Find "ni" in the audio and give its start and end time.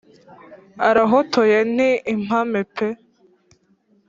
1.75-1.89